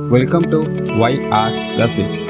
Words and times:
Welcome 0.00 0.42
to 0.42 0.58
Y 1.00 1.16
R 1.32 1.76
gossips 1.76 2.26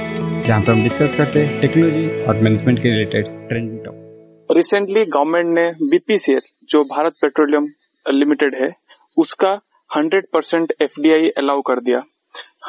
जहाँ 0.47 0.61
पर 0.63 0.73
हम 0.73 0.83
डिस्कस 0.83 1.15
करते 1.15 1.41
हैं 1.41 1.61
टेक्नोलॉजी 1.61 2.25
और 2.25 2.37
मैनेजमेंट 2.37 2.79
के 2.79 2.89
related 2.89 3.49
trending 3.49 3.81
topic 3.85 4.57
recently 4.57 5.04
government 5.04 5.46
ने 5.46 5.88
बीपीसीएल 5.91 6.41
जो 6.70 6.83
भारत 6.84 7.12
पेट्रोलियम 7.22 7.67
लिमिटेड 8.14 8.54
है, 8.54 8.72
उसका 9.18 9.61
100 9.96 10.22
परसेंट 10.32 10.72
एफ़ 10.82 11.00
अलाउ 11.38 11.61
कर 11.61 11.80
दिया। 11.80 12.02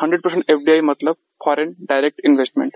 100 0.01 0.21
परसेंट 0.23 0.43
एफ़ 0.49 0.85
मतलब 0.85 1.15
फॉरेन 1.45 1.75
डायरेक्ट 1.81 2.21
इन्वेस्टमेंट 2.25 2.71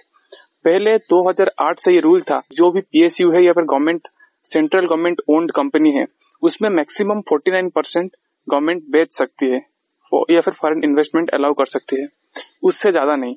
पहले 0.66 0.98
2008 0.98 1.80
से 1.80 1.94
ये 1.94 2.00
रूल 2.00 2.22
था, 2.22 2.42
जो 2.54 2.72
भी 2.72 2.82
पीएसयू 2.82 3.32
है 3.32 3.44
या 3.44 3.54
फिर 3.54 3.64
government 3.64 4.02
central 4.44 4.86
government 4.86 5.22
owned 5.30 5.52
company 5.52 5.92
है, 5.92 6.06
उसमें 6.44 6.70
मैक्सिमम 6.70 7.22
49 7.22 7.72
परसेंट 7.76 8.12
गवर्नमेंट 8.50 8.84
बेच 8.84 9.14
सकती 9.14 9.52
है। 9.52 9.75
या 10.32 10.42
फिर 10.42 10.54
फॉरेन 10.54 10.84
इन्वेस्टमेंट 10.84 11.30
अलाउ 11.30 11.54
कर 11.54 11.66
सकती 11.66 12.02
है। 12.02 12.08
उससे 12.64 12.92
ज़्यादा 12.92 13.16
नहीं। 13.16 13.36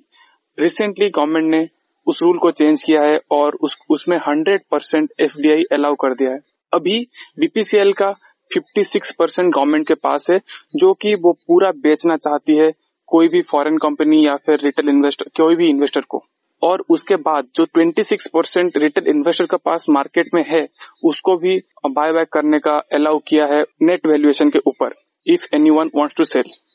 रिसेंटली 0.59 1.11
गवर्नमेंट 1.11 1.51
ने 1.51 1.69
उस 2.07 2.23
रूल 2.23 2.39
को 2.39 2.51
चेंज 2.51 2.83
किया 2.83 3.03
है 3.03 3.21
और 3.31 3.59
उस, 3.61 3.79
उसमें 3.91 4.17
हंड्रेड 4.19 4.61
परसेंट 4.71 5.11
एफ़ 5.21 5.39
अलाउ 5.75 5.95
कर 5.95 6.15
दिया 6.15 6.31
है। 6.31 6.39
अभी 6.73 7.09
बीपीसीएल 7.39 7.93
का 7.93 8.15
56 8.57 9.11
परसेंट 9.11 9.55
गवर्नमेंट 9.55 9.89
के 9.89 9.95
पास 9.95 10.31
है, 10.31 10.39
जो 10.77 10.95
कि 10.95 11.15
वो 11.15 11.33
पूरा 11.33 11.71
बेचना 11.71 12.17
चाहती 12.17 12.57
है 12.57 12.73
कोई 13.07 13.29
भी 13.29 13.43
फॉरेन 13.43 13.77
कंपनी 13.77 14.27
या 14.27 14.37
फिर 14.37 14.59
रिटेल 14.65 14.89
इन्वेस्टर 14.89 15.25
कोई 15.37 15.57
भी 15.57 15.69
इन्वेस्टर 15.69 16.01
को। 16.01 16.23
और 16.63 16.85
उसके 16.91 17.17
बाद 17.17 17.49
जो 17.57 17.67
26 17.67 18.27
परसेंट 18.27 18.77
रिटेल 18.77 19.05
इन्वेस्टर 19.09 19.45
के 19.45 19.57
पास 19.57 19.87
मार्केट 19.91 20.27
में 20.35 20.45
है, 20.49 20.67
उसको 21.05 21.37
भी 21.37 21.61
बाय 21.87 22.13
बैक 22.13 22.29
करने 22.29 22.59
का 22.59 22.77
अलाउ 22.93 23.19
किया 23.19 23.47
है 23.47 23.63
नेट 23.83 24.07
वैल्यूएशन 24.07 24.51
के 24.51 24.59
ऊपर 24.59 24.95
if 25.27 25.47
any 25.55 25.71
one 25.71 26.09
to 26.17 26.25
cell 26.25 26.68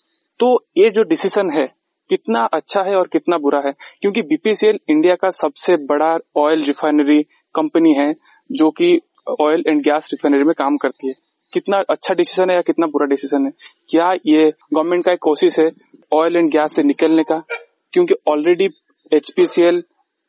तो 0.44 0.66
ये 0.78 0.90
जो 0.90 1.04
डिसीज़न 1.04 1.50
है, 1.50 1.68
कितना 2.10 2.44
अच्छा 2.44 2.82
है 2.82 2.96
और 2.96 3.08
कितना 3.08 3.38
बुरा 3.38 3.60
है? 3.66 3.72
क्योंकि 4.02 4.22
बीपीसीएल 4.22 4.80
इंडिया 4.90 5.16
का 5.16 5.30
सबसे 5.30 5.76
बड़ा 5.76 6.18
ऑयल 6.38 6.64
रिफाइनरी 6.64 7.24
कंपनी 7.56 7.94
है, 7.94 8.14
जो 8.52 8.72
कि 8.72 9.02
ऑयल 9.42 9.64
एंड 9.68 9.82
गैस 9.82 10.10
रिफाइनरी 10.14 10.44
में 10.44 10.54
काम 10.58 10.78
करती 10.78 11.08
है। 11.08 11.14
कितना 11.54 11.78
अच्छा 11.90 12.14
डिसीज़न 12.14 12.50
है 12.50 12.56
या 12.56 12.62
कितना 12.62 12.86
बुरा 12.86 13.06
डिसीज़न 13.06 13.46
है? 13.46 13.52
क्या 13.90 14.14
ये 14.26 14.52
गवर्नमेंट 14.74 15.06
का 15.06 15.12
एक 15.12 15.20
कोशिश 15.22 15.60
है 15.60 15.70
ऑयल 16.14 16.36
एंड 16.36 16.52
गैस 16.52 16.76
से 16.76 16.84
निकलने 16.84 17.24
का? 17.24 17.44
क्योंकि 17.94 18.16
ऑलरेडी 18.28 18.70
एचपीसीएल 19.14 19.84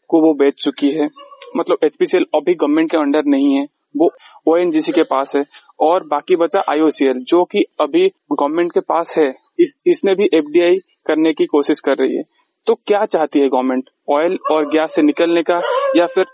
को 0.09 0.21
वो 0.21 0.35
बेच 0.35 0.55
चुकी 0.55 0.91
है। 0.91 1.11
मतलब 1.57 1.79
एचपीसीएल 1.85 2.25
अभी 2.35 2.55
गवर्नमेंट 2.55 2.91
के 2.91 2.97
अंडर 2.97 3.23
नहीं 3.27 3.57
है। 3.57 3.67
वो 3.97 4.11
ओएनजीसी 4.49 4.93
के 4.93 5.03
पास 5.03 5.37
है। 5.37 5.45
और 5.81 6.07
बाकी 6.07 6.37
बचा 6.37 6.61
आईओसीएल 6.69 7.25
जो 7.29 7.45
कि 7.45 7.65
अभी 7.81 8.09
गवर्नमेंट 8.09 8.71
के 8.71 8.81
पास 8.81 9.19
है। 9.19 9.33
इस, 9.61 9.75
इसने 9.87 10.15
भी 10.15 10.25
एफडीआई 10.35 10.77
करने 11.07 11.33
की 11.33 11.47
कोशिश 11.47 11.81
कर 11.81 11.93
रही 11.93 12.17
है। 12.17 12.23
तो 12.67 12.75
क्या 12.75 13.05
चाहती 13.05 13.41
है 13.41 13.49
गवर्नमेंट 13.49 13.85
ऑयल 14.11 14.39
और 14.51 14.67
गैस 14.67 14.95
से 14.95 15.03
निकलने 15.03 15.43
का 15.43 15.61
या 15.97 16.07
फिर 16.07 16.25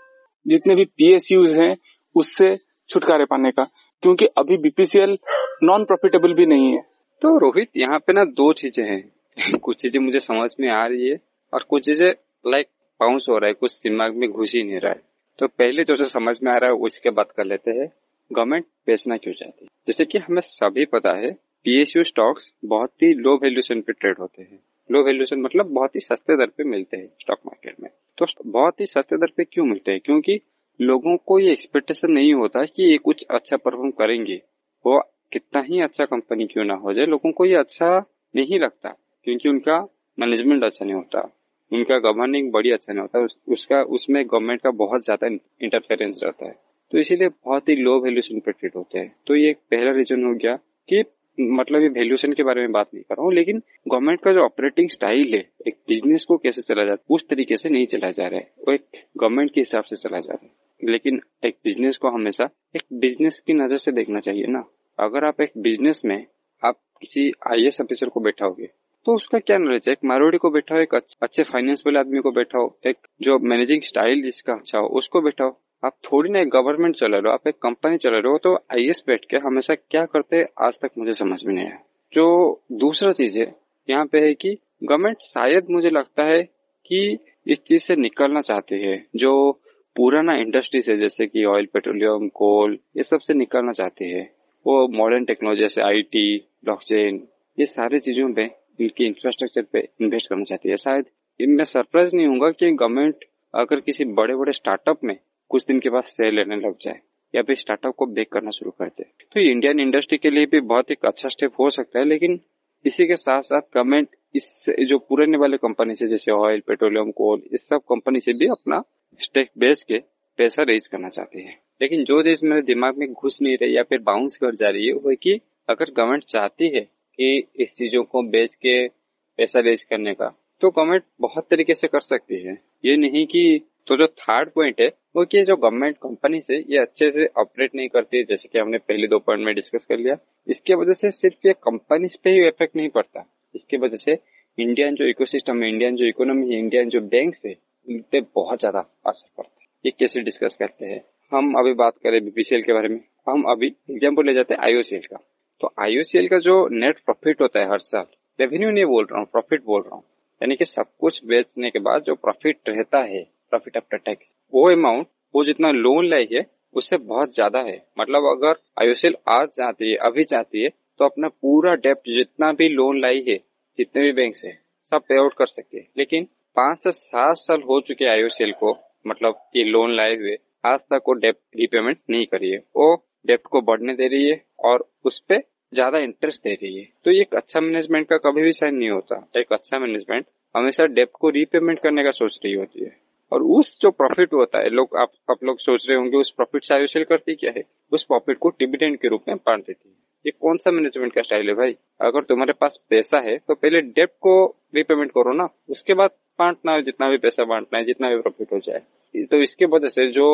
जितने 0.47 0.75
भी 0.75 0.85
पीएसयूज 0.85 1.59
हैं 1.59 1.77
उससे 2.15 2.57
छुटकारे 2.89 3.25
पाने 3.25 3.51
का? 3.51 3.63
क्योंकि 4.03 4.25
अभी 4.25 4.57
बीपीसीएल 4.57 5.17
नॉन 5.63 5.83
प्रॉफिटेबल 5.83 6.33
भी 6.33 6.45
नहीं 6.45 6.73
है। 6.73 6.81
तो 7.21 7.37
रोहित 7.37 7.69
यहाँ 7.77 7.99
पे 7.99 8.13
ना 8.13 8.23
दो 8.23 8.53
चीज़ें 8.53 8.85
हैं। 8.85 9.11
कुछ 9.59 9.81
चीज़ें 9.81 10.01
मुझे 10.01 10.19
समझ 10.19 10.49
में 10.59 10.69
आ 10.69 10.85
रही 10.85 11.09
है 11.09 11.17
और 11.53 11.65
कुछ 11.69 11.85
चीज़ें 11.85 12.09
लाइक 12.47 12.67
बाउंस 12.99 13.25
हो 13.29 13.37
रहा 13.37 13.47
है। 13.47 13.53
कुछ 13.53 13.79
दिमाग 13.79 14.15
में 14.15 14.29
घुस 14.31 14.51
ही 14.55 14.63
नहीं 14.63 14.79
रहा 14.79 14.91
है। 14.91 15.10
तो 15.39 15.47
पहले 15.47 15.83
जो 15.83 16.05
समझ 16.05 16.39
में 16.43 16.51
आ 16.51 16.57
रहा 16.57 16.69
है 16.69 16.75
उसके 16.75 17.09
बात 17.09 17.31
कर 17.31 17.45
लेते 17.45 17.71
हैं। 17.71 17.93
गवर्नमेंट 18.33 18.65
बेचना 18.87 19.17
क्यों 19.17 19.33
चाहती 19.33 19.65
है? 19.65 19.67
जैसे 19.87 20.05
कि 20.05 20.17
हमें 20.17 20.41
सभी 20.41 20.85
पता 20.85 21.11
है 21.11 21.31
पीएसयू 21.33 22.03
स्टॉक्स 22.03 22.53
बहुत 22.65 22.91
ही 23.03 23.13
लो 23.13 23.35
वैल्यूएशन 23.37 23.81
पे 23.81 23.93
ट्रेड 23.93 24.15
होते 24.19 24.41
हैं। 24.41 24.59
लो 24.91 25.03
वैल्यूएशन 25.03 25.41
मतलब 25.41 25.65
बहुत 25.65 25.95
ही 25.95 25.99
सस्ते 25.99 26.37
दर 26.37 26.45
पे 26.45 26.63
मिलते 26.63 26.97
हैं 26.97 27.07
स्टॉक 27.07 27.37
मार्केट 27.45 27.75
में। 27.79 27.89
तो 28.17 28.25
बहुत 28.45 28.79
ही 28.79 28.85
सस्ते 28.85 29.17
दर 29.17 29.31
पे 29.37 29.43
क्यों 29.43 29.65
मिलते 29.65 29.91
हैं? 29.91 29.99
क्योंकि 30.05 30.39
लोगों 30.81 31.17
को 31.17 31.39
ये 31.39 31.51
एक्सपेक्टेशन 31.51 32.11
नहीं 32.11 32.33
होता 32.33 32.65
कि 32.65 32.91
ये 32.91 32.97
कुछ 32.97 33.25
अच्छा 33.31 33.57
परफॉर्म 33.57 33.91
करेंगे। 33.91 34.41
वो 34.85 35.01
कितना 35.33 35.61
ही 35.61 35.81
अच्छा 35.81 36.05
कंपनी 36.05 36.45
क्यों 36.45 36.65
ना 36.65 36.73
हो 36.73 36.93
जाए, 36.93 37.05
लोगों 37.05 37.31
को 37.31 37.45
ये 37.45 37.55
अच्छा 37.55 37.99
नहीं 38.35 38.59
लगता। 38.59 38.89
क्योंकि 39.23 39.49
उनका 39.49 39.87
मैनेजमेंट 40.19 40.63
अच्छा 40.63 40.85
नहीं 40.85 40.95
होता। 40.95 41.40
उनका 41.71 41.97
गवर्निंग 41.99 42.51
बड़ी 42.51 42.71
अच्छा 42.71 42.93
नहीं 42.93 43.01
होता 43.01 43.27
उसका, 43.53 43.81
उसमें 43.81 44.25
गवर्नमेंट 44.25 44.61
का 44.61 44.71
बहुत 44.71 45.03
ज़्यादा 45.05 45.27
इंटरफेरेंस 45.27 46.19
रहता 46.23 46.45
है। 46.45 46.55
तो 46.91 46.97
इसीलिए 46.97 47.27
बहुत 47.27 47.69
ही 47.69 47.75
लो 47.75 47.99
वैल्यूशन 47.99 48.39
पे 48.39 48.51
ट्रेड 48.51 48.71
होते 48.75 48.99
हैं। 48.99 49.15
तो 49.27 49.35
ये 49.35 49.53
पहला 49.71 49.91
रीजन 49.91 50.23
हो 50.25 50.33
गया 50.33 50.55
कि 50.89 51.03
मतलब 51.37 51.81
ये 51.81 51.87
वैल्यूशन 51.87 52.33
के 52.33 52.43
बारे 52.43 52.61
में 52.61 52.71
बात 52.71 52.87
नहीं 52.93 53.03
कर 53.03 53.15
रहा 53.15 53.25
हूँ, 53.25 53.33
लेकिन 53.33 53.61
गवर्नमेंट 53.87 54.19
का 54.21 54.31
जो 54.31 54.39
ऑपरेटिंग 54.39 54.89
स्टाइल 54.89 55.33
है, 55.33 55.39
एक 55.67 55.75
बिज़नेस 55.87 56.25
को 56.25 56.37
कैसे 56.37 56.61
चला 56.61 56.85
जाता 56.85 57.03
है 57.03 57.15
उस 57.15 57.27
तरीके 57.29 57.57
से 57.57 57.69
नहीं 57.69 57.85
चला 57.85 58.11
जा 58.11 58.27
रहा 58.27 58.39
है। 58.39 58.51
वो 58.67 58.73
एक 58.73 58.85
गवर्नमेंट 59.17 59.53
के 59.53 59.61
हिसाब 59.61 59.83
से 59.83 59.95
चला 59.95 60.19
जा 60.19 60.33
रहा 60.33 60.45
है। 60.45 60.91
लेकिन 60.91 61.21
एक 61.45 61.55
बिज़नेस 61.63 61.97
को 61.97 62.09
हमेशा 62.09 62.49
एक 62.75 62.83
बिज़नेस 62.93 63.39
की 63.39 63.53
नज़र 63.53 63.77
से 63.77 63.91
देखना 63.91 64.19
चाहिए 64.19 64.47
ना। 64.47 64.63
अगर 64.99 65.25
आप 65.25 65.41
एक 65.41 65.51
बिज़नेस 65.57 66.01
में 66.05 66.25
आप 66.63 66.79
किसी 67.01 67.31
आई 67.51 67.67
ऑफिसर 67.81 68.09
को 68.09 68.19
बैठाओगे 68.19 68.69
तो 69.05 69.13
उसका 69.15 69.39
क्या 69.39 69.57
नॉलेज 69.57 69.87
है? 69.87 69.91
एक 69.91 69.99
मारोड़ी 70.05 70.37
को 70.37 70.49
बैठा 70.51 70.75
हो 70.75 70.81
एक 70.81 70.93
अच्छे 70.95 71.43
फाइनेंस 71.43 71.81
वाले 71.85 71.99
आदमी 71.99 72.19
को 72.19 72.31
बैठा 72.31 72.57
हो 72.57 72.77
एक 72.87 72.97
जो 73.21 73.37
मैनेजिंग 73.41 73.81
स्टाइल 73.81 74.21
जिसका 74.23 74.53
अच्छा 74.53 74.79
हो 74.79 74.87
उसको 74.99 75.21
बैठाओ। 75.21 75.55
आप 75.83 75.93
थोड़ी 76.05 76.29
ना 76.29 76.39
एक 76.39 76.49
गवर्नमेंट 76.49 76.95
चला 76.95 77.17
रहे 77.17 77.27
हो, 77.27 77.33
आप 77.33 77.47
एक 77.47 77.55
कंपनी 77.63 77.97
चला 77.97 78.17
रहे 78.17 78.31
हो 78.31 78.37
तो 78.37 78.53
आई 78.55 78.87
एस 78.89 79.01
बैठ 79.07 79.25
के 79.25 79.37
हमेशा 79.37 79.75
क्या 79.75 80.05
करते 80.05 80.37
है, 80.37 80.47
आज 80.59 80.79
तक 80.81 80.91
मुझे 80.97 81.13
समझ 81.13 81.43
में 81.45 81.53
नहीं 81.53 81.65
आया। 81.65 81.79
जो 82.13 82.61
दूसरा 82.79 83.11
चीज़ 83.13 83.39
है, 83.39 83.53
यहाँ 83.87 84.05
पे 84.05 84.19
है 84.19 84.33
कि 84.35 84.57
गवर्नमेंट 84.83 85.17
शायद 85.23 85.67
मुझे 85.71 85.89
लगता 85.89 86.23
है 86.23 86.41
कि 86.85 87.17
इस 87.47 87.63
चीज़ 87.63 87.81
से 87.81 87.95
निकलना 87.95 88.41
चाहती 88.41 88.81
है, 88.81 89.03
जो 89.15 89.51
पुराना 89.95 90.35
इंडस्ट्री 90.37 90.81
से 90.81 90.97
जैसे 90.97 91.27
कि 91.27 91.45
ऑयल 91.45 91.65
पेट्रोलियम 91.73 92.27
कोल 92.35 92.77
ये 92.97 93.03
सबसे 93.03 93.33
निकलना 93.33 93.71
चाहती 93.73 94.09
है। 94.09 94.23
वो 94.65 94.87
मॉडर्न 94.93 95.25
टेक्नोलॉजी 95.25 95.61
जैसे 95.61 95.81
आईटी 95.81 96.37
ब्लॉकचेन 96.63 97.27
ये 97.57 97.65
सारी 97.65 97.99
चीज़ों 97.99 98.33
पे 98.33 98.49
इनकी 98.79 99.05
इंफ्रास्ट्रक्चर 99.05 99.61
पे 99.73 99.87
इन्वेस्ट 100.01 100.29
करना 100.29 100.43
चाहती 100.43 100.69
है। 100.69 100.77
शायद 100.77 101.05
मैं 101.39 101.63
सरप्राइज़ 101.65 102.15
नहीं 102.15 102.27
हूँ 102.27 102.51
कि 102.51 102.71
गवर्नमेंट 102.71 103.25
अगर 103.53 103.79
किसी 103.79 104.05
बड़े 104.13 104.35
बड़े 104.35 104.51
स्टार्टअप 104.53 105.03
में 105.03 105.17
कुछ 105.51 105.65
दिन 105.67 105.79
के 105.79 105.89
बाद 105.89 106.03
शेयर 106.07 106.33
लेने 106.33 106.55
लग 106.57 106.75
जाए, 106.81 106.99
या 107.33 107.41
फिर 107.41 107.55
स्टार्टअप 107.55 107.95
को 107.95 108.05
बेक 108.07 108.31
करना 108.31 108.51
शुरू 108.51 108.71
कर 108.71 108.87
दे। 108.87 109.03
तो 109.33 109.39
इंडियन 109.41 109.79
इंडस्ट्री 109.79 110.17
के 110.17 110.29
लिए 110.29 110.45
भी 110.45 110.59
बहुत 110.61 110.91
एक 110.91 111.05
अच्छा 111.05 111.29
स्टेप 111.29 111.59
हो 111.59 111.69
सकता 111.69 111.99
है, 111.99 112.05
लेकिन 112.05 112.39
इसी 112.85 113.05
के 113.07 113.15
साथ 113.15 113.41
साथ 113.41 113.61
गवर्नमेंट 113.75 114.07
इस 114.35 114.65
जो 114.81 114.97
पुराने 114.99 115.37
वाले 115.37 115.57
कंपनी 115.57 115.95
से, 115.95 116.07
जैसे 116.07 116.31
ऑयल 116.31 116.61
पेट्रोलियम 116.67 117.11
कोल 117.11 117.41
इस 117.53 117.67
सब 117.67 117.81
कंपनी 117.89 118.19
से 118.19 118.33
भी 118.33 118.47
अपना 118.47 118.81
स्टेक 119.19 119.49
बेच 119.57 119.83
के 119.83 119.99
पैसा 120.39 120.63
रेज 120.63 120.87
करना 120.87 121.09
चाहती 121.09 121.41
है। 121.41 121.57
लेकिन 121.81 122.03
जो 122.03 122.21
चीज़ 122.23 122.45
मेरे 122.45 122.61
दिमाग 122.63 122.97
में 122.97 123.11
घुस 123.13 123.41
नहीं 123.41 123.57
रही 123.57 123.75
या 123.77 123.83
फिर 123.83 123.99
बाउंस 124.01 124.37
कर 124.37 124.55
जा 124.55 124.69
रही 124.69 124.87
है, 124.87 124.93
वो 124.93 125.15
कि 125.15 125.39
अगर 125.69 125.91
गवर्नमेंट 125.91 126.23
चाहती 126.23 126.69
है 126.69 126.87
कि 127.21 127.63
इस 127.63 127.75
चीज़ों 127.75 128.03
को 128.03 128.21
बेच 128.29 128.55
के 128.55 128.87
पैसा 128.87 129.59
रेज 129.59 129.83
करने 129.83 130.13
का। 130.13 130.27
तो 130.61 130.69
गवर्नमेंट 130.69 131.03
बहुत 131.21 131.47
तरीके 131.49 131.73
से 131.73 131.87
कर 131.87 131.99
सकती 132.01 132.41
है। 132.41 132.53
ये 132.85 132.95
नहीं 132.97 133.25
कि 133.25 133.61
तो 133.87 133.95
जो 133.97 134.07
थर्ड 134.07 134.49
पॉइंट 134.49 134.81
है, 134.81 134.87
वो 135.15 135.23
कि 135.25 135.41
जो 135.43 135.55
गवर्नमेंट 135.55 135.95
कंपनी 135.97 136.39
से 136.41 136.57
ये 136.57 136.79
अच्छे 136.79 137.09
से 137.11 137.25
ऑपरेट 137.37 137.75
नहीं 137.75 137.87
करती 137.89 138.23
जैसे 138.23 138.49
कि 138.49 138.59
हमने 138.59 138.77
पहले 138.77 139.07
दो 139.07 139.19
पॉइंट 139.19 139.45
में 139.45 139.53
डिस्कस 139.55 139.85
कर 139.85 139.97
लिया। 139.97 140.17
इसके 140.47 140.75
वजह 140.75 140.93
से 140.93 141.11
सिर्फ़ 141.11 141.47
ये 141.47 141.53
कंपनी 141.63 142.07
पे 142.23 142.29
ही 142.29 142.47
इफ़ेक्ट 142.47 142.75
नहीं 142.75 142.89
पड़ता। 142.89 143.25
इसके 143.55 143.77
वजह 143.77 143.97
से 143.97 144.17
इंडियन 144.57 144.95
जो 144.95 145.05
इकोसिस्टम 145.05 145.63
है 145.63 145.69
इंडियन 145.69 145.95
जो 145.95 146.05
इकोनॉमी 146.05 146.53
है 146.53 146.59
इंडियन 146.59 146.89
जो 146.89 147.01
बैंक 147.07 147.35
है 147.45 147.55
इन 147.87 148.03
पे 148.11 148.21
बहुत 148.35 148.59
ज़्यादा 148.59 148.79
असर 149.07 149.29
पड़ता 149.37 149.59
है। 149.61 149.67
ये 149.85 149.91
कैसे 149.99 150.21
डिस्कस 150.21 150.55
करते 150.59 150.85
हैं? 150.85 151.01
हम 151.31 151.53
अभी 151.59 151.73
बात 151.75 151.97
करें 152.03 152.23
बीपीसीएल 152.23 152.61
के 152.61 152.73
बारे 152.73 152.89
में। 152.89 152.99
हम 153.29 153.43
अभी 153.51 153.67
एग्ज़ाम्पल 153.67 154.25
ले 154.25 154.33
जाते 154.33 154.53
हैं 154.53 154.61
आईओसीएल 154.61 155.01
का। 155.03 155.17
तो 155.61 155.73
आईओसीएल 155.79 156.27
का 156.27 156.37
जो 156.39 156.53
नेट 156.73 156.99
प्रॉफिट 156.99 157.41
होता 157.41 157.59
है 157.59 157.69
हर 157.71 157.79
साल 157.81 158.05
रेवेन्यू 158.39 158.69
नहीं 158.69 158.85
बोल 158.85 159.05
रहा 159.05 159.19
हूँ 159.19 159.27
प्रॉफिट 159.31 159.63
बोल 159.65 159.81
रहा 159.81 159.95
हूँ। 159.95 160.03
यानी 160.41 160.55
कि 160.55 160.65
सब 160.65 160.85
कुछ 160.99 161.19
बेचने 161.25 161.69
के 161.69 161.79
बाद 161.79 162.03
जो 162.03 162.15
प्रॉफिट 162.17 162.69
रहता 162.69 162.99
है 163.03 163.23
प्रॉफिट 163.49 163.77
आफ्टर 163.77 163.97
टैक्स 163.97 164.35
वो 164.53 164.69
अमाउंट 164.71 165.07
वो 165.35 165.43
जितना 165.45 165.71
लोन 165.71 166.13
है, 166.13 166.45
उससे 166.75 166.97
बहुत 166.97 167.33
ज़्यादा 167.35 167.59
है। 167.59 167.77
मतलब 167.99 168.25
अगर 168.27 168.55
आईओसीएल 168.81 169.15
आज 169.29 169.47
चाहती 169.49 169.89
है, 169.89 169.95
अभी 169.97 170.23
चाहती 170.23 170.63
है 170.63 170.69
तो 170.99 171.05
अपना 171.05 171.27
पूरा 171.27 171.73
डेप्ट 171.75 172.09
जितना 172.09 172.51
भी 172.53 172.69
लोन 172.69 172.99
लाई 173.01 173.23
है, 173.27 173.37
जितने 173.79 174.03
भी 174.03 174.11
बैंक 174.13 174.35
से 174.35 174.51
सब 174.91 175.01
पे 175.09 175.17
आउट 175.19 175.33
कर 175.33 175.45
सकती 175.47 175.77
है। 175.77 175.85
लेकिन 175.97 176.27
पाँच 176.57 176.83
से 176.83 176.91
सात 176.91 177.37
साल 177.37 177.61
हो 177.61 177.79
चुके 177.81 178.05
आईओसीएल 178.07 178.51
को 178.53 178.77
मतलब 179.07 179.39
ये 179.55 179.63
लोन 179.65 179.95
लाए 179.95 180.15
हुए, 180.15 180.35
आज 180.65 180.79
तक 180.81 181.01
वो 181.07 181.13
डेप्ट 181.15 181.57
रिपेमेंट 181.57 181.97
नहीं 182.09 182.25
करिए 182.25 182.57
वो 182.77 182.95
डेप्ट 183.25 183.47
को 183.47 183.61
बढ़ने 183.61 183.93
दे 183.93 184.07
रही 184.07 184.29
है 184.29 184.41
और 184.59 184.87
उस 185.05 185.19
पर 185.29 185.41
ज़्यादा 185.73 185.97
इंटरेस्ट 185.97 186.43
दे 186.43 186.53
रही 186.53 186.75
है। 186.77 186.87
तो 187.05 187.11
ये 187.11 187.21
एक 187.21 187.35
अच्छा 187.35 187.59
मैनेजमेंट 187.61 188.07
का 188.07 188.17
कभी 188.19 188.41
भी 188.41 188.51
साइन 188.53 188.75
नहीं 188.75 188.89
होता। 188.89 189.25
एक 189.37 189.53
अच्छा 189.53 189.79
मैनेजमेंट 189.79 190.25
हमेशा 190.55 190.85
डेप्ट 190.85 191.13
को 191.19 191.29
रीपेमेंट 191.29 191.79
करने 191.79 192.03
का 192.03 192.11
सोच 192.11 192.39
रही 192.45 192.53
होती 192.53 192.83
है। 192.85 192.95
और 193.31 193.43
उस 193.57 193.77
जो 193.81 193.89
प्रॉफिट 193.91 194.33
होता 194.33 194.59
है, 194.59 194.69
लोग 194.69 194.95
आप 194.97 195.11
आप 195.31 195.43
लोग 195.43 195.59
सोच 195.59 195.87
रहे 195.89 195.97
होंगे, 195.97 196.17
उस 196.17 196.31
प्रॉफिट 196.31 196.63
से 196.63 196.73
आयुषल 196.75 197.03
करती 197.03 197.35
क्या 197.35 197.51
है? 197.57 197.63
उस 197.91 198.03
प्रॉफिट 198.03 198.37
को 198.37 198.49
डिविडेंड 198.49 198.97
के 198.97 199.07
रूप 199.07 199.23
में 199.27 199.37
बांट 199.37 199.65
देती 199.67 199.89
है। 199.89 199.95
ये 200.25 200.31
कौन 200.31 200.57
सा 200.57 200.71
मैनेजमेंट 200.71 201.13
का 201.13 201.21
स्टाइल 201.21 201.47
है 201.47 201.53
भाई? 201.55 201.75
अगर 202.01 202.23
तुम्हारे 202.23 202.53
पास 202.53 202.79
पैसा 202.89 203.19
है 203.19 203.37
तो 203.37 203.55
पहले 203.55 203.81
डेप्ट 203.81 204.13
को 204.21 204.33
रीपेमेंट 204.75 205.11
करो 205.11 205.33
ना। 205.33 205.47
उसके 205.69 205.93
बाद 205.93 206.09
बांटना 206.39 206.71
है 206.71 206.81
जितना 206.83 207.09
भी 207.09 207.17
पैसा 207.17 207.43
बांटना 207.43 207.79
है, 207.79 207.85
जितना 207.85 208.09
भी 208.09 208.21
प्रॉफिट 208.21 208.51
हो 208.53 208.59
जाए। 208.59 209.25
तो 209.25 209.41
इसके 209.43 209.65
वजह 209.67 209.87
से 209.89 210.07
जो 210.11 210.27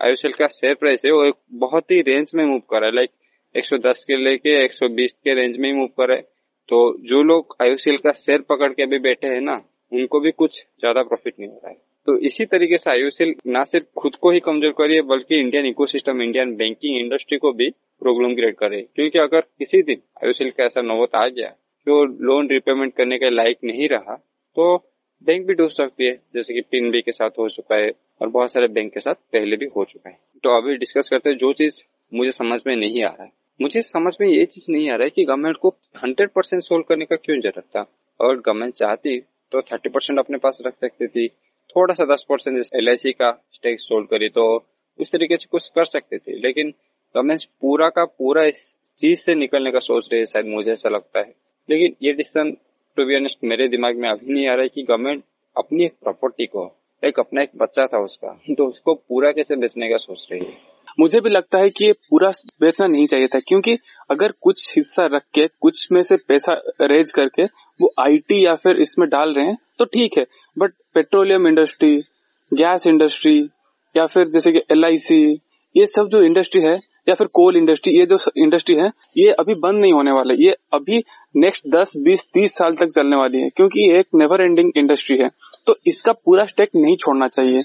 आयुषेल 0.00 0.32
का 0.32 0.46
शेयर 0.46 0.74
प्राइस 0.74 1.02
है, 1.04 1.12
वो 1.12 1.24
एक 1.24 1.34
बहुत 1.54 1.90
ही 1.90 2.00
रेंज 2.02 2.30
में 2.34 2.44
मूव 2.44 2.58
कर 2.70 2.80
रहा 2.80 2.86
है। 2.86 2.94
लाइक 2.94 3.10
110 3.54 4.04
के 4.04 4.16
लेके 4.16 4.64
120 4.64 5.12
के 5.14 5.34
रेंज 5.34 5.56
में 5.58 5.68
ही 5.68 5.74
मूव 5.76 5.86
कर 5.98 6.08
रहा 6.08 6.16
है। 6.16 6.22
तो 6.68 6.96
जो 7.02 7.22
लोग 7.22 7.56
आयुषेल 7.62 7.96
का 7.96 8.12
शेयर 8.12 8.40
पकड़ 8.40 8.72
के 8.72 8.82
अभी 8.82 8.98
बैठे 8.98 9.28
हैं 9.28 9.40
ना, 9.40 9.60
उनको 9.92 10.20
भी 10.20 10.30
कुछ 10.32 10.62
ज़्यादा 10.80 11.02
प्रॉफिट 11.02 11.34
नहीं 11.40 11.50
हो 11.50 11.56
रहा 11.56 11.70
है। 11.70 11.76
तो 12.06 12.16
इसी 12.18 12.44
तरीके 12.44 12.78
से 12.78 12.90
आयुषेल 12.90 13.34
ना 13.46 13.62
सिर्फ़ 13.64 13.86
खुद 13.96 14.16
को 14.16 14.30
ही 14.30 14.40
कमज़ोर 14.40 14.72
करिए 14.78 15.02
बल्कि 15.02 15.40
Indian 15.40 15.66
ecosystem 15.66 16.22
Indian 16.22 16.54
banking 16.56 16.96
industry 16.98 17.38
को 17.38 17.52
भी 17.52 17.68
प्रॉब्लम 18.02 18.34
क्रिएट 18.34 18.56
करे 18.58 18.80
क्योंकि 18.94 19.18
अगर 19.18 19.40
किसी 19.40 19.82
दिन 19.82 20.00
आयुषेल 20.24 20.50
का 20.50 20.64
ऐसा 20.64 20.82
नौबत 20.82 21.14
आ 21.14 21.26
गया, 21.28 21.48
जो 21.86 22.04
लोन 22.04 22.48
रिपेमेंट 22.50 22.94
करने 22.96 23.18
के 23.18 23.30
लायक 23.30 23.58
नहीं 23.64 23.88
रहा 23.88 24.14
तो 24.56 24.76
बैंक 25.24 25.46
भी 25.46 25.54
डूब 25.54 25.70
सकती 25.70 26.06
है, 26.06 26.12
जैसे 26.34 26.54
कि 26.54 26.60
पिन 26.60 26.90
के 27.00 27.12
साथ 27.12 27.30
हो 27.30 27.48
चुका 27.48 27.76
है 27.76 27.90
और 28.20 28.28
बहुत 28.28 28.52
सारे 28.52 28.68
बैंक 28.68 28.92
के 28.94 29.00
साथ 29.00 29.14
पहले 29.14 29.56
भी 29.56 29.66
हो 29.66 29.84
चुका 29.84 30.10
है। 30.10 30.18
तो 30.44 30.56
अभी 30.56 30.76
डिस्कस 30.76 31.08
करते 31.10 31.30
हैं, 31.30 31.36
जो 31.36 31.52
चीज़ 31.52 31.82
मुझे 32.14 32.30
समझ 32.30 32.60
में 32.66 32.76
नहीं 32.76 33.02
आ 33.04 33.08
रहा 33.08 33.24
है। 33.24 33.32
मुझे 33.60 33.82
समझ 33.82 34.16
में 34.20 34.28
ये 34.28 34.44
चीज़ 34.44 34.66
नहीं 34.70 34.90
आ 34.90 34.94
रहा 34.96 35.04
है 35.04 35.10
कि 35.10 35.24
गवर्नमेंट 35.24 35.56
को 35.56 35.68
हंड्रेड 35.96 36.30
परसेंट 36.30 36.62
सोल्व 36.62 36.82
करने 36.82 37.04
का 37.04 37.16
क्यों 37.16 37.40
ज़रूरत 37.40 37.64
था? 37.76 37.86
और 38.20 38.36
गवर्नमेंट 38.36 38.74
चाहती 38.74 39.18
तो 39.52 39.62
थर्टी 39.62 39.88
परसेंट 39.88 40.18
अपने 40.18 40.38
पास 40.38 40.58
रख 40.66 40.74
सकती 40.80 41.06
थी, 41.06 41.28
थोड़ा 41.70 41.94
सा 41.94 42.04
दस 42.04 42.24
परसेंट 42.28 42.64
एल 42.74 42.96
का 43.12 43.30
स्टेक 43.52 43.80
सोल्व 43.80 44.06
करी 44.06 44.28
तो 44.28 44.44
उस 45.00 45.12
तरीके 45.12 45.36
से 45.36 45.46
कुछ 45.50 45.68
कर 45.68 45.84
सकते 45.84 46.18
थे। 46.18 46.38
लेकिन 46.38 46.70
गवर्नमेंट 47.14 47.40
पूरा 47.60 47.88
का 47.88 48.04
पूरा 48.04 48.44
इस 48.44 48.74
चीज़ 48.98 49.20
से 49.20 49.34
निकलने 49.34 49.72
का 49.72 49.78
सोच 49.78 50.08
रही 50.12 50.18
है, 50.20 50.26
शायद 50.26 50.46
मुझे 50.46 50.70
ऐसा 50.72 50.88
लगता 50.88 51.20
है। 51.20 51.34
लेकिन 51.70 51.94
ये 52.02 52.12
डिसीज़न 52.12 52.56
टू 52.96 53.04
बी 53.04 53.16
ऑनेस्ट 53.16 53.38
मेरे 53.44 53.66
दिमाग 53.68 53.96
में 53.96 54.08
अभी 54.08 54.32
नहीं 54.32 54.46
आ 54.48 54.52
रहा 54.54 54.62
है 54.62 54.68
कि 54.68 54.82
गवर्नमेंट 54.82 55.22
अपनी 55.56 55.84
एक 55.84 55.92
प्रॉपर्टी 56.02 56.46
को, 56.46 56.70
एक 57.02 57.18
अपना 57.20 57.42
एक 57.42 57.50
बच्चा 57.56 57.86
था 57.86 57.98
उसका 57.98 58.28
तो 58.50 58.66
उसको 58.66 58.94
पूरा 58.94 59.30
कैसे 59.32 59.56
बेचने 59.56 59.88
का 59.88 59.96
सोच 59.96 60.26
रही 60.32 60.40
है? 60.40 60.52
मुझे 61.00 61.20
भी 61.20 61.30
लगता 61.30 61.58
है 61.58 61.70
कि 61.70 61.84
ये 61.84 61.92
पूरा 62.10 62.30
बेचना 62.60 62.86
नहीं 62.86 63.06
चाहिए 63.06 63.26
था, 63.26 63.38
क्योंकि 63.40 63.76
अगर 64.10 64.32
कुछ 64.40 64.76
हिस्सा 64.76 65.06
रख 65.06 65.22
के, 65.34 65.46
कुछ 65.60 65.88
में 65.92 66.02
से 66.02 66.16
पैसा 66.28 66.54
रेज 66.82 67.10
करके 67.10 67.44
वो 67.80 67.92
आईटी 68.00 68.44
या 68.44 68.54
फिर 68.56 68.80
इसमें 68.82 69.08
डाल 69.08 69.34
रहे 69.34 69.46
हैं 69.46 69.56
तो 69.78 69.84
ठीक 69.86 70.18
है। 70.18 70.24
But 70.56 70.72
petroleum 70.94 71.48
industry 71.48 71.96
gas 72.52 72.86
industry 72.86 73.38
या 73.94 74.06
फिर 74.06 74.28
जैसे 74.28 74.52
कि 74.52 74.60
एल 74.70 74.84
ये 75.74 75.86
सब 75.86 76.08
जो 76.08 76.22
इंडस्ट्री 76.22 76.62
है 76.62 76.78
या 77.06 77.14
फिर 77.14 77.26
कोल 77.26 77.56
इंडस्ट्री, 77.56 77.92
ये 77.92 78.06
जो 78.06 78.18
इंडस्ट्री 78.36 78.76
है, 78.76 78.90
ये 79.16 79.28
अभी 79.30 79.54
बंद 79.54 79.80
नहीं 79.80 79.92
होने 79.92 80.12
वाले, 80.12 80.34
ये 80.44 80.56
अभी 80.72 81.02
नेक्स्ट 81.36 81.66
दस, 81.66 81.92
बीस, 81.96 82.28
तीस 82.34 82.56
साल 82.58 82.74
तक 82.74 82.88
चलने 82.88 83.16
वाली 83.16 83.40
है, 83.40 83.50
क्योंकि 83.50 83.90
ये 83.90 83.98
एक 83.98 84.06
नेवर 84.14 84.42
एंडिंग 84.42 84.72
इंडस्ट्री 84.76 85.16
है। 85.18 85.28
तो 85.66 85.76
इसका 85.86 86.12
पूरा 86.12 86.44
स्टेक 86.46 86.68
नहीं 86.76 86.96
छोड़ना 86.96 87.28
चाहिए। 87.28 87.62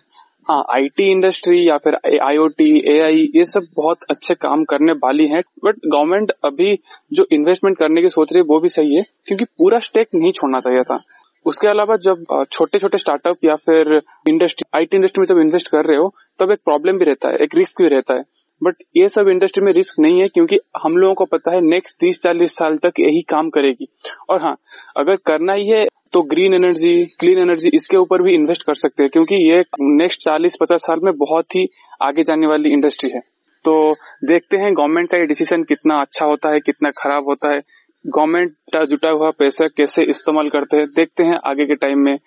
हाँ 0.47 0.63
आईटी 0.71 1.09
इंडस्ट्री 1.11 1.57
या 1.69 1.77
फिर 1.77 1.95
आईओटी 2.23 2.69
एआई 2.91 3.27
ये 3.35 3.43
सब 3.45 3.65
बहुत 3.75 4.03
अच्छे 4.09 4.33
काम 4.33 4.63
करने 4.63 4.91
वाली 5.03 5.27
है 5.27 5.41
बट 5.65 5.75
गवर्नमेंट 5.85 6.31
अभी 6.43 6.73
जो 7.13 7.25
इन्वेस्टमेंट 7.31 7.77
करने 7.77 8.01
की 8.01 8.09
सोच 8.09 8.33
रही 8.33 8.41
है, 8.41 8.47
वो 8.47 8.59
भी 8.59 8.69
सही 8.69 8.95
है, 8.95 9.03
क्योंकि 9.27 9.45
पूरा 9.45 9.79
स्टेक 9.79 10.07
नहीं 10.15 10.31
छोड़ना 10.31 10.59
चाहिए 10.59 10.83
था। 10.83 10.99
उसके 11.45 11.67
अलावा 11.67 11.95
जब 11.97 12.45
छोटे 12.51 12.79
छोटे 12.79 12.97
स्टार्टअप 12.97 13.45
या 13.45 13.55
फिर 13.55 14.01
इंडस्ट्री 14.27 14.69
आईटी 14.77 14.97
इंडस्ट्री 14.97 15.21
में 15.21 15.25
जब 15.25 15.41
इन्वेस्ट 15.41 15.67
कर 15.67 15.85
रहे 15.85 15.97
हो, 15.97 16.13
तब 16.39 16.51
एक 16.51 16.59
प्रॉब्लम 16.65 16.97
भी 16.97 17.05
रहता 17.05 17.29
है, 17.29 17.35
एक 17.35 17.55
रिस्क 17.55 17.81
भी 17.81 17.87
रहता 17.87 18.13
है। 18.13 18.23
बट 18.61 18.83
ये 18.97 19.07
सब 19.09 19.29
इंडस्ट्री 19.29 19.63
में 19.65 19.71
रिस्क 19.73 19.99
नहीं 19.99 20.19
है 20.21 20.27
क्योंकि 20.27 20.59
हम 20.83 20.97
लोगों 20.97 21.13
को 21.15 21.25
पता 21.27 21.51
है 21.51 21.61
नेक्स्ट 21.61 21.95
तीस 21.99 22.19
चालीस 22.19 22.55
साल 22.55 22.77
तक 22.77 22.99
यही 22.99 23.21
काम 23.29 23.49
करेगी। 23.49 23.87
और 24.29 24.41
हाँ 24.41 24.55
अगर 24.97 25.15
करना 25.25 25.53
ही 25.53 25.67
है 25.67 25.87
तो 26.13 26.21
ग्रीन 26.23 26.53
एनर्जी 26.53 26.93
क्लीन 27.19 27.39
एनर्जी 27.39 27.69
इसके 27.73 27.97
ऊपर 27.97 28.21
भी 28.21 28.33
इन्वेस्ट 28.33 28.63
कर 28.63 28.75
सकते 28.75 29.03
हैं, 29.03 29.09
क्योंकि 29.11 29.35
ये 29.43 29.63
नेक्स्ट 29.81 30.21
चालीस 30.21 30.55
पचास 30.61 30.81
साल 30.81 30.99
में 31.03 31.13
बहुत 31.17 31.55
ही 31.55 31.67
आगे 32.01 32.23
जाने 32.23 32.47
वाली 32.47 32.69
इंडस्ट्री 32.69 33.09
है। 33.09 33.19
तो 33.65 33.93
देखते 34.25 34.57
हैं 34.57 34.71
गवर्नमेंट 34.73 35.09
का 35.09 35.17
ये 35.17 35.25
डिसीज़न 35.25 35.63
कितना 35.63 35.99
अच्छा 36.01 36.25
होता 36.25 36.49
है, 36.49 36.59
कितना 36.59 36.91
खराब 36.97 37.27
होता 37.27 37.51
है। 37.53 37.59
गवर्नमेंट 38.05 38.51
का 38.73 38.83
जुटा 38.85 39.09
हुआ 39.09 39.29
पैसा 39.39 39.67
कैसे 39.67 40.03
इस्तेमाल 40.09 40.49
करते 40.49 40.77
हैं, 40.77 40.85
देखते 40.87 41.23
हैं 41.23 41.39
आगे 41.45 41.65
के 41.65 41.75
टाइम 41.75 41.99
में। 41.99 42.17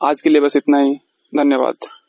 आज 0.00 0.20
के 0.20 0.30
लिए 0.30 0.40
बस 0.40 0.56
इतना 0.56 0.78
ही। 0.78 0.94
धन्यवाद। 1.32 1.88